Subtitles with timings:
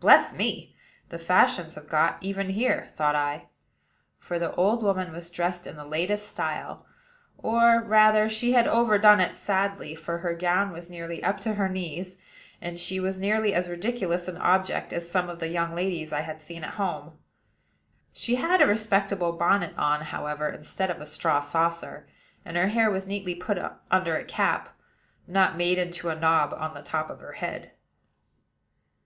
[0.00, 0.76] "Bless me!
[1.08, 3.48] the fashions have got even here," thought I;
[4.18, 6.84] for the old woman was dressed in the latest style,
[7.38, 11.70] or, rather, she had overdone it sadly; for her gown was nearly up to her
[11.70, 12.20] knees,
[12.60, 16.20] and she was nearly as ridiculous an object as some of the young ladies I
[16.20, 17.12] had seen at home.
[18.12, 22.06] She had a respectable bonnet on, however, instead of a straw saucer;
[22.44, 23.56] and her hair was neatly put
[23.90, 24.76] under a cap,
[25.26, 27.72] not made into a knob on the top of her head.